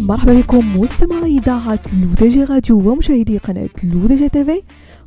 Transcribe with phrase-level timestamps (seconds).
[0.00, 4.62] مرحبا بكم مستمعي إذاعة لودجي راديو ومشاهدي قناة لودجي تيفي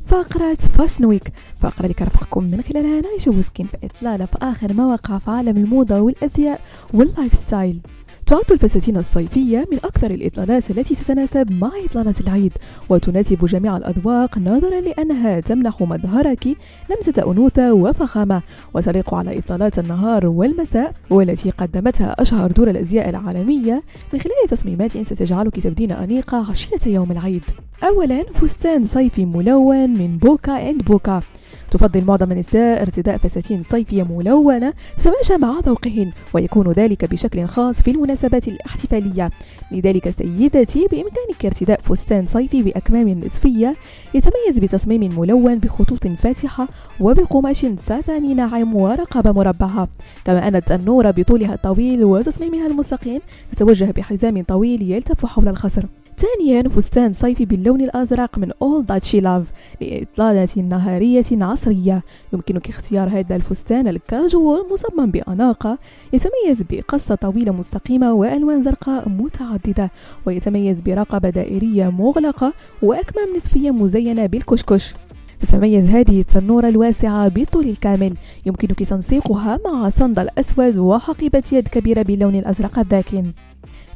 [0.06, 5.18] فقرة Fashion Week فقرة اللي كنرافقكم من خلالها نعيش وسكين في إطلالة في آخر مواقع
[5.18, 6.60] في عالم الموضة والأزياء
[6.94, 7.80] وال lifestyle
[8.28, 12.52] تعد الفساتين الصيفية من أكثر الإطلالات التي تتناسب مع إطلالة العيد
[12.88, 16.46] وتناسب جميع الأذواق نظرا لأنها تمنح مظهرك
[16.90, 18.42] لمسة أنوثة وفخامة
[18.74, 25.60] وتليق على إطلالات النهار والمساء والتي قدمتها أشهر دور الأزياء العالمية من خلال تصميمات ستجعلك
[25.60, 27.42] تبدين أنيقة عشية يوم العيد.
[27.82, 31.22] أولا فستان صيفي ملون من بوكا أند بوكا.
[31.70, 37.90] تفضل معظم النساء ارتداء فساتين صيفية ملونة تتماشى مع ذوقهن ويكون ذلك بشكل خاص في
[37.90, 39.30] المناسبات الاحتفالية.
[39.72, 43.74] لذلك سيدتي بإمكانك ارتداء فستان صيفي بأكمام نصفية
[44.14, 46.68] يتميز بتصميم ملون بخطوط فاتحة
[47.00, 49.88] وبقماش ساتاني ناعم ورقبة مربعة.
[50.24, 53.20] كما أن التنورة بطولها الطويل وتصميمها المستقيم
[53.52, 55.84] تتوجه بحزام طويل يلتف حول الخصر.
[56.18, 59.46] ثانيا فستان صيفي باللون الأزرق من All That She Love
[59.80, 62.02] لإطلالة نهارية عصرية.
[62.32, 65.78] يمكنك اختيار هذا الفستان الكاجوال مصمم بأناقة
[66.12, 69.90] يتميز بقصة طويلة مستقيمة وألوان زرقاء متعددة
[70.26, 72.52] ويتميز برقبة دائرية مغلقة
[72.82, 74.94] وأكمام نصفية مزينة بالكشكش.
[75.40, 78.14] تتميز هذه التنورة الواسعة بالطول الكامل.
[78.46, 83.24] يمكنك تنسيقها مع صندل أسود وحقيبة يد كبيرة باللون الأزرق الداكن.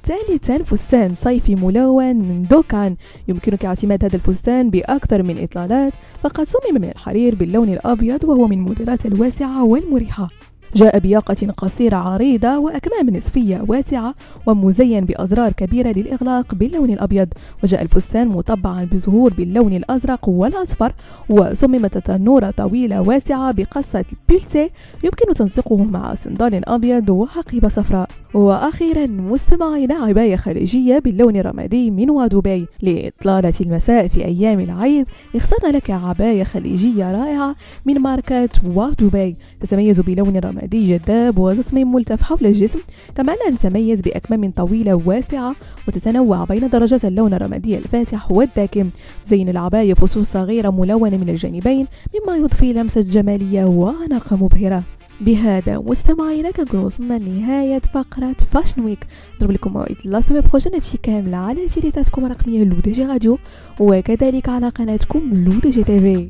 [0.04, 2.96] ثالثا فستان صيفي ملون من دوكان.
[3.28, 8.56] يمكنك اعتماد هذا الفستان بأكثر من إطلالات فقد صمم من الحرير باللون الأبيض وهو من
[8.56, 10.28] الموديلات الواسعة والمريحة.
[10.76, 14.14] جاء بياقة قصيرة عريضة وأكمام نصفية واسعة
[14.46, 17.28] ومزين بأزرار كبيرة للإغلاق باللون الأبيض.
[17.64, 20.92] وجاء الفستان مطبعا بزهور باللون الأزرق والأصفر
[21.28, 24.70] وصممت تنورة طويلة واسعة بقصة بيلسي
[25.04, 28.08] يمكن تنسيقه مع صندال أبيض وحقيبة صفراء.
[28.34, 32.66] وأخيرا مستمعينا عباية خارجية باللون الرمادي من ودبي.
[32.82, 35.06] لإطلالة المساء في أيام العيد
[35.36, 39.36] اخترنا لك عباية خليجية رائعة من ماركة ودبي.
[39.60, 42.78] تتميز بلون رمادي جذاب وتصميم ملتف حول الجسم
[43.14, 45.54] كما أنها تتميز بأكمام طويلة واسعة.
[45.88, 48.86] وتتنوع بين درجات اللون الرمادي الفاتح والداكن
[49.24, 54.82] تزين العباية فصوص صغيرة ملونة من الجانبين مما يضفي لمسة جمالية وأناقة مبهرة.
[55.26, 59.06] بهذا مستمعينا كنكون وصلنا لنهاية فقرة Fashion Week
[59.36, 63.38] نضرب لكم موعد la semaine prochaine هادشي كامل على تيليكوماتكم الرقمية لو دي جي راديو
[63.80, 66.28] وكذلك على قناتكم لو دي جي تيفي